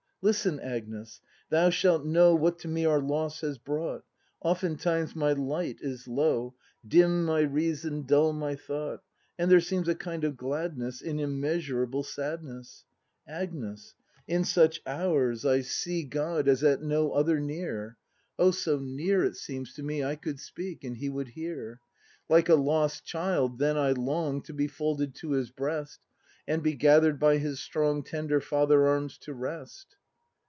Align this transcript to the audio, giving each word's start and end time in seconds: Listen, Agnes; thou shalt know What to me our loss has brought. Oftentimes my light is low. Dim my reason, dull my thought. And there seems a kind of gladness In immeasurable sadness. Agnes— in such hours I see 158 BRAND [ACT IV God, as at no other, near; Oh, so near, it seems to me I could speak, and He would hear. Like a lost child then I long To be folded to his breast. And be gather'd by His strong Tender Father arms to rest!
Listen, 0.23 0.59
Agnes; 0.59 1.19
thou 1.49 1.71
shalt 1.71 2.05
know 2.05 2.35
What 2.35 2.59
to 2.59 2.67
me 2.67 2.85
our 2.85 2.99
loss 3.01 3.41
has 3.41 3.57
brought. 3.57 4.03
Oftentimes 4.39 5.15
my 5.15 5.31
light 5.33 5.79
is 5.81 6.07
low. 6.07 6.53
Dim 6.87 7.25
my 7.25 7.39
reason, 7.39 8.03
dull 8.03 8.31
my 8.31 8.55
thought. 8.55 9.01
And 9.39 9.49
there 9.49 9.59
seems 9.59 9.87
a 9.87 9.95
kind 9.95 10.23
of 10.23 10.37
gladness 10.37 11.01
In 11.01 11.19
immeasurable 11.19 12.03
sadness. 12.03 12.85
Agnes— 13.27 13.95
in 14.27 14.43
such 14.43 14.83
hours 14.85 15.43
I 15.43 15.61
see 15.61 16.05
158 16.05 16.11
BRAND 16.11 16.37
[ACT 16.37 16.43
IV 16.45 16.45
God, 16.45 16.51
as 16.51 16.63
at 16.63 16.83
no 16.87 17.13
other, 17.13 17.39
near; 17.39 17.97
Oh, 18.37 18.51
so 18.51 18.77
near, 18.77 19.23
it 19.23 19.37
seems 19.37 19.73
to 19.73 19.81
me 19.81 20.03
I 20.03 20.15
could 20.15 20.39
speak, 20.39 20.83
and 20.83 20.97
He 20.97 21.09
would 21.09 21.29
hear. 21.29 21.79
Like 22.29 22.47
a 22.47 22.53
lost 22.53 23.05
child 23.05 23.57
then 23.57 23.75
I 23.75 23.89
long 23.93 24.43
To 24.43 24.53
be 24.53 24.67
folded 24.67 25.15
to 25.15 25.31
his 25.31 25.49
breast. 25.49 25.99
And 26.47 26.61
be 26.61 26.75
gather'd 26.75 27.19
by 27.19 27.39
His 27.39 27.59
strong 27.59 28.03
Tender 28.03 28.39
Father 28.39 28.85
arms 28.85 29.17
to 29.23 29.33
rest! 29.33 29.95